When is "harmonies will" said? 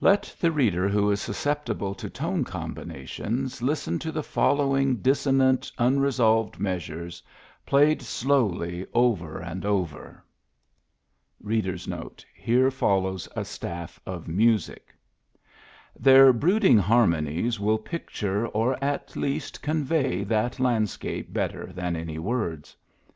16.78-17.78